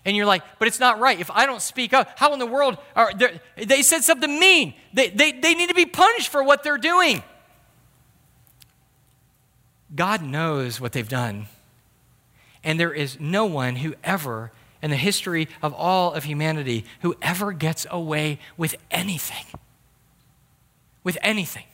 [0.05, 1.19] And you're like, but it's not right.
[1.19, 3.13] If I don't speak up, how in the world are
[3.57, 4.75] they said something mean?
[4.93, 7.23] They, they, they need to be punished for what they're doing.
[9.95, 11.47] God knows what they've done.
[12.63, 14.53] And there is no one who ever,
[14.83, 19.45] in the history of all of humanity, who ever gets away with anything.
[21.03, 21.65] With anything.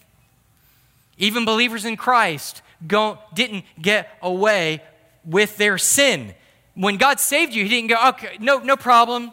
[1.20, 4.82] Even believers in Christ didn't get away
[5.24, 6.34] with their sin.
[6.74, 9.30] When God saved you, He didn't go, okay, no, no problem.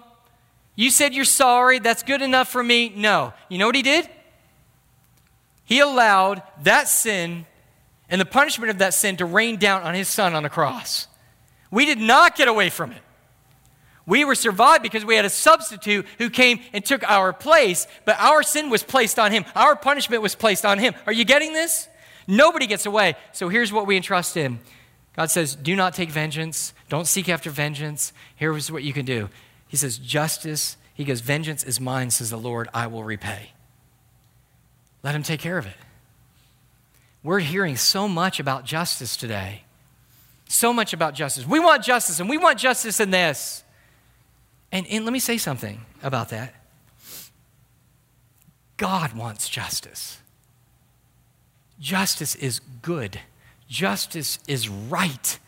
[0.76, 1.80] You said you're sorry.
[1.80, 2.94] That's good enough for me.
[2.96, 3.34] No.
[3.50, 4.08] You know what He did?
[5.64, 7.46] He allowed that sin
[8.10, 11.08] and the punishment of that sin to rain down on his son on the cross.
[11.72, 13.02] We did not get away from it.
[14.08, 18.18] We were survived because we had a substitute who came and took our place, but
[18.20, 19.44] our sin was placed on him.
[19.54, 20.96] Our punishment was placed on him.
[21.06, 21.90] Are you getting this?
[22.26, 23.16] Nobody gets away.
[23.34, 24.62] So here's what we entrust him.
[25.14, 26.74] God says, Do not take vengeance.
[26.88, 28.14] Don't seek after vengeance.
[28.38, 29.30] Here's what you can do.
[29.68, 30.78] He says, Justice.
[30.94, 32.70] He goes, Vengeance is mine, says the Lord.
[32.74, 33.52] I will repay.
[35.04, 35.76] Let him take care of it.
[37.24, 39.64] We're hearing so much about justice today.
[40.48, 41.46] So much about justice.
[41.46, 43.64] We want justice, and we want justice in this.
[44.72, 46.54] And, and let me say something about that.
[48.78, 50.20] God wants justice.
[51.80, 53.20] Justice is good,
[53.68, 55.40] justice is right.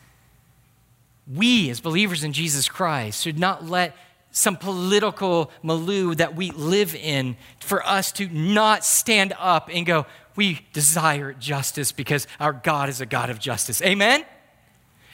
[1.32, 3.96] We, as believers in Jesus Christ, should not let
[4.32, 10.06] some political milieu that we live in for us to not stand up and go,
[10.36, 13.82] we desire justice because our God is a God of justice.
[13.82, 14.24] Amen?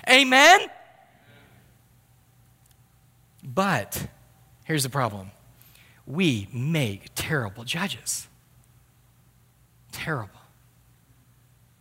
[0.09, 0.61] Amen?
[3.47, 4.09] But
[4.65, 5.31] here's the problem
[6.07, 8.27] we make terrible judges.
[9.93, 10.31] Terrible.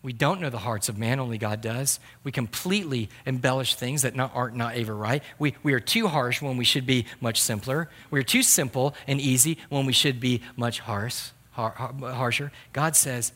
[0.04, 1.99] We don't know the hearts of man, only God does.
[2.23, 5.23] We completely embellish things that not, aren't not ever right.
[5.39, 7.89] We, we are too harsh when we should be much simpler.
[8.12, 12.51] We are too simple and easy when we should be much harsh, har, harsher.
[12.71, 13.32] God says,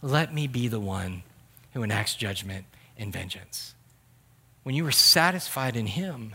[0.00, 1.24] Let me be the one
[1.74, 2.64] who enacts judgment
[2.96, 3.74] and vengeance.
[4.62, 6.34] When you are satisfied in Him,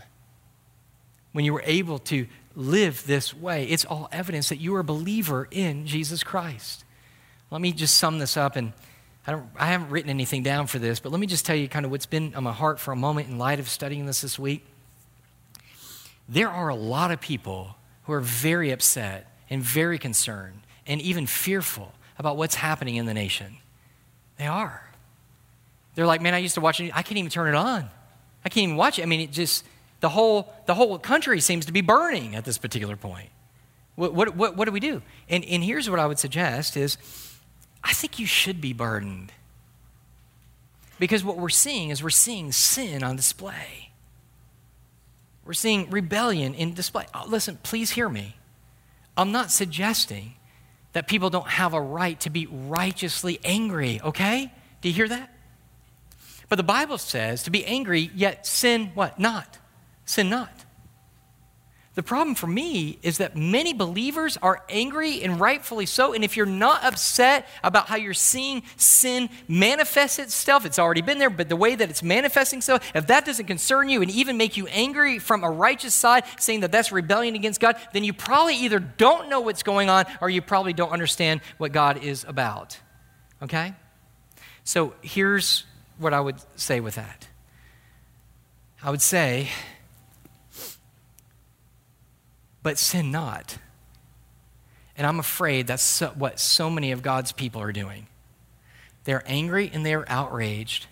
[1.32, 4.84] when you were able to live this way, it's all evidence that you are a
[4.84, 6.84] believer in Jesus Christ.
[7.50, 8.72] Let me just sum this up and
[9.26, 11.68] I, don't, I haven't written anything down for this, but let me just tell you
[11.68, 14.22] kind of what's been on my heart for a moment in light of studying this
[14.22, 14.64] this week.
[16.28, 21.26] There are a lot of people who are very upset and very concerned and even
[21.26, 23.58] fearful about what's happening in the nation.
[24.38, 24.90] They are.
[25.94, 26.96] They're like, man, I used to watch it.
[26.96, 27.90] I can't even turn it on.
[28.44, 29.02] I can't even watch it.
[29.02, 29.64] I mean, it just,
[30.00, 33.28] the whole, the whole country seems to be burning at this particular point.
[33.94, 35.02] What, what, what, what do we do?
[35.28, 36.96] And, and here's what I would suggest is
[37.84, 39.32] I think you should be burdened.
[40.98, 43.90] Because what we're seeing is we're seeing sin on display.
[45.44, 47.06] We're seeing rebellion in display.
[47.14, 48.36] Oh, listen, please hear me.
[49.16, 50.34] I'm not suggesting
[50.92, 54.52] that people don't have a right to be righteously angry, okay?
[54.80, 55.34] Do you hear that?
[56.48, 59.18] But the Bible says to be angry, yet sin what?
[59.18, 59.58] Not.
[60.10, 60.64] Sin not.
[61.94, 66.12] The problem for me is that many believers are angry and rightfully so.
[66.12, 71.18] And if you're not upset about how you're seeing sin manifest itself, it's already been
[71.18, 74.36] there, but the way that it's manifesting itself, if that doesn't concern you and even
[74.36, 78.12] make you angry from a righteous side, saying that that's rebellion against God, then you
[78.12, 82.24] probably either don't know what's going on or you probably don't understand what God is
[82.26, 82.80] about.
[83.40, 83.74] Okay?
[84.64, 85.66] So here's
[85.98, 87.28] what I would say with that
[88.82, 89.50] I would say,
[92.62, 93.58] but sin not.
[94.96, 98.06] And I'm afraid that's so, what so many of God's people are doing.
[99.04, 100.86] They're angry and they're outraged,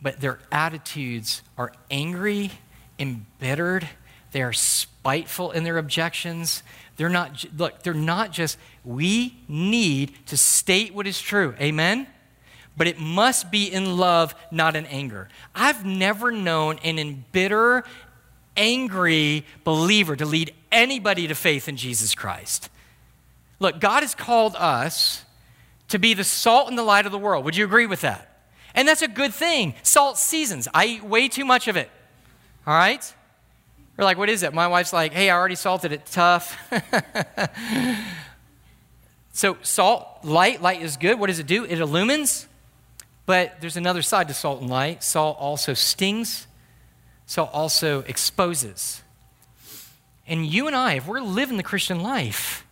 [0.00, 2.52] but their attitudes are angry,
[2.98, 3.88] embittered,
[4.36, 6.62] they are spiteful in their objections.
[6.96, 11.54] They're not, look, they're not just, we need to state what is true.
[11.60, 12.06] Amen?
[12.76, 15.28] But it must be in love, not in anger.
[15.54, 17.84] I've never known an embittered
[18.56, 22.70] angry believer to lead anybody to faith in Jesus Christ.
[23.58, 25.24] Look, God has called us
[25.88, 27.44] to be the salt and the light of the world.
[27.44, 28.32] Would you agree with that?
[28.74, 29.74] And that's a good thing.
[29.82, 30.68] Salt seasons.
[30.74, 31.90] I eat way too much of it.
[32.66, 33.14] All right?
[33.96, 34.52] You're like, what is it?
[34.52, 36.04] My wife's like, hey, I already salted it.
[36.06, 36.58] Tough.
[39.32, 41.18] so, salt, light, light is good.
[41.18, 41.64] What does it do?
[41.64, 42.46] It illumines.
[43.24, 45.02] But there's another side to salt and light.
[45.02, 46.46] Salt also stings
[47.26, 49.02] so also exposes.
[50.26, 52.64] And you and I, if we're living the Christian life,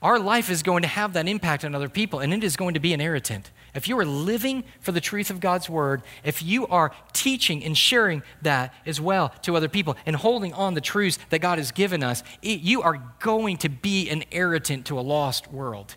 [0.00, 2.74] our life is going to have that impact on other people, and it is going
[2.74, 3.50] to be an irritant.
[3.74, 7.76] If you are living for the truth of God's word, if you are teaching and
[7.76, 11.72] sharing that as well to other people and holding on the truths that God has
[11.72, 15.96] given us, it, you are going to be an irritant to a lost world.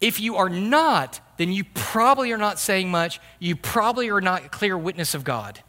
[0.00, 3.20] If you are not, then you probably are not saying much.
[3.38, 5.60] You probably are not a clear witness of God.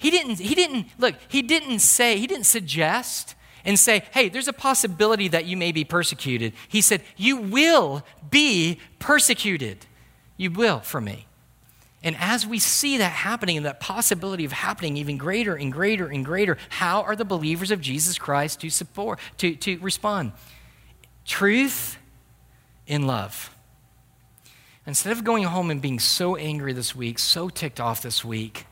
[0.00, 3.34] He didn't, he didn't, look, he didn't say, he didn't suggest
[3.66, 6.54] and say, hey, there's a possibility that you may be persecuted.
[6.68, 9.84] He said, you will be persecuted.
[10.38, 11.26] You will for me.
[12.02, 16.06] And as we see that happening and that possibility of happening even greater and greater
[16.06, 20.32] and greater, how are the believers of Jesus Christ to support, to, to respond?
[21.26, 21.98] Truth
[22.86, 23.54] in love.
[24.86, 28.64] Instead of going home and being so angry this week, so ticked off this week,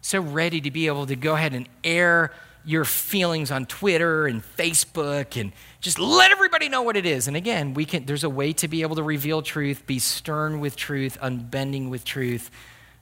[0.00, 2.32] so ready to be able to go ahead and air
[2.64, 7.26] your feelings on Twitter and Facebook and just let everybody know what it is.
[7.26, 10.60] And again, we can there's a way to be able to reveal truth, be stern
[10.60, 12.50] with truth, unbending with truth,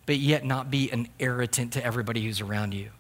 [0.07, 2.91] but yet not be an irritant to everybody who's around you.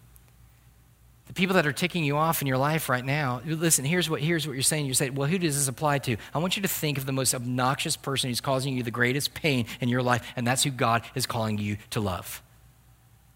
[1.26, 4.20] The people that are ticking you off in your life right now, listen, here's what,
[4.20, 4.86] here's what you're saying.
[4.86, 6.16] You're saying, well, who does this apply to?
[6.32, 9.34] I want you to think of the most obnoxious person who's causing you the greatest
[9.34, 12.42] pain in your life, and that's who God is calling you to love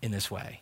[0.03, 0.61] in this way.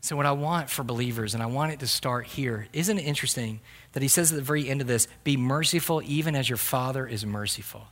[0.00, 3.02] So, what I want for believers, and I want it to start here, isn't it
[3.02, 3.60] interesting
[3.92, 7.06] that he says at the very end of this, be merciful even as your Father
[7.06, 7.86] is merciful?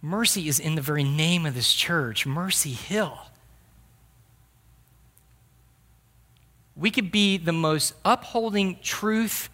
[0.00, 3.18] Mercy is in the very name of this church, Mercy Hill.
[6.74, 9.50] We could be the most upholding truth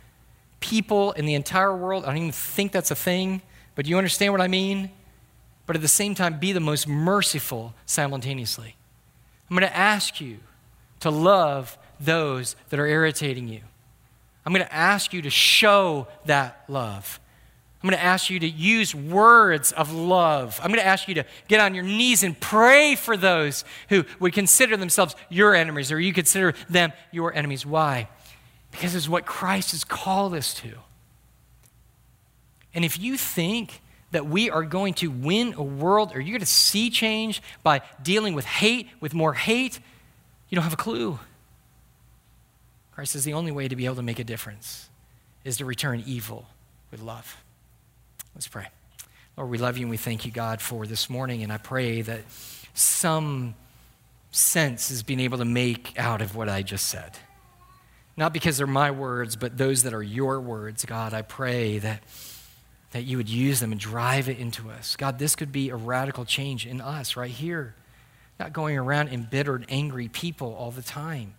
[0.61, 2.05] people in the entire world.
[2.05, 3.43] I don't even think that's a thing,
[3.74, 4.91] but you understand what I mean?
[5.69, 8.75] But at the same time, be the most merciful simultaneously.
[9.51, 10.39] I'm going to ask you
[11.01, 13.61] to love those that are irritating you.
[14.47, 17.21] I'm going to ask you to show that love.
[17.83, 20.59] I'm going to ask you to use words of love.
[20.62, 24.07] I'm going to ask you to get on your knees and pray for those who
[24.21, 27.66] would consider themselves your enemies or you consider them your enemies.
[27.66, 28.09] Why?
[28.71, 30.79] Because it's what Christ has called us to.
[32.73, 36.40] And if you think that we are going to win a world or you're going
[36.40, 39.80] to see change by dealing with hate, with more hate,
[40.48, 41.18] you don't have a clue.
[42.92, 44.88] Christ says the only way to be able to make a difference
[45.44, 46.46] is to return evil
[46.90, 47.36] with love.
[48.34, 48.68] Let's pray.
[49.36, 51.42] Lord, we love you and we thank you, God, for this morning.
[51.42, 52.22] And I pray that
[52.74, 53.54] some
[54.30, 57.18] sense is being able to make out of what I just said.
[58.16, 61.14] Not because they're my words, but those that are your words, God.
[61.14, 62.02] I pray that,
[62.93, 64.97] that you would use them and drive it into us.
[64.97, 67.74] God, this could be a radical change in us right here.
[68.39, 71.34] Not going around embittered, angry people all the time,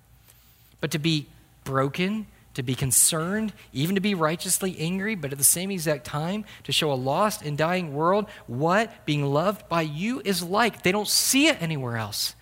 [0.82, 1.28] but to be
[1.64, 2.28] broken
[2.60, 6.72] to be concerned, even to be righteously angry, but at the same exact time, to
[6.72, 10.84] show a lost and dying world what being loved by you is like.
[10.84, 12.36] They don't see it anywhere else.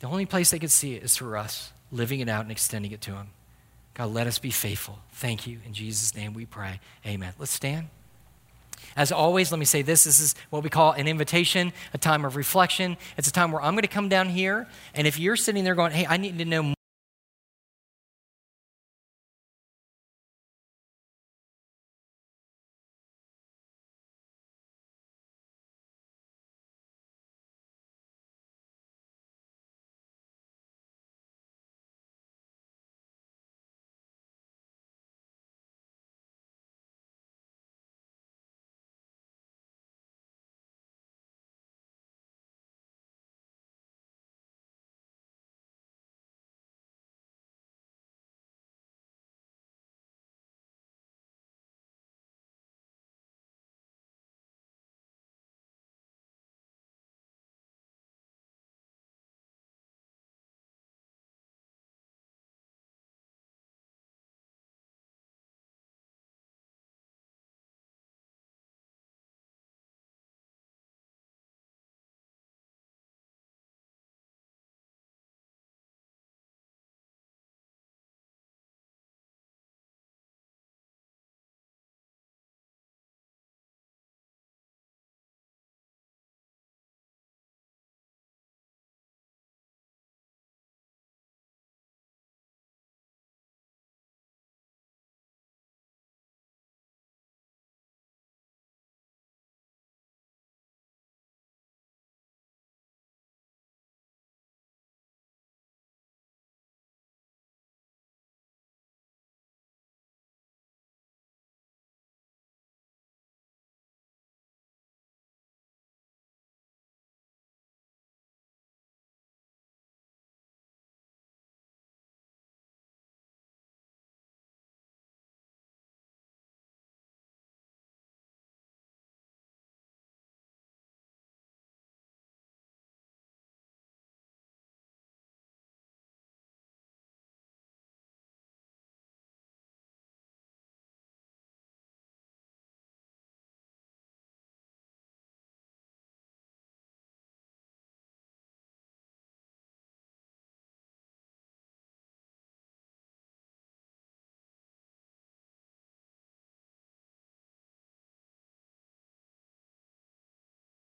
[0.00, 2.92] The only place they can see it is through us, living it out and extending
[2.92, 3.28] it to them.
[3.94, 4.98] God, let us be faithful.
[5.12, 5.60] Thank you.
[5.64, 6.80] In Jesus' name we pray.
[7.06, 7.32] Amen.
[7.38, 7.88] Let's stand.
[8.96, 12.24] As always, let me say this this is what we call an invitation, a time
[12.24, 12.96] of reflection.
[13.16, 15.74] It's a time where I'm going to come down here, and if you're sitting there
[15.74, 16.74] going, hey, I need to know.